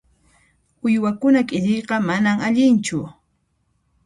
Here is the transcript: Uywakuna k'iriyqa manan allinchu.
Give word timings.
Uywakuna 0.85 1.39
k'iriyqa 1.47 1.95
manan 2.07 2.37
allinchu. 2.47 2.99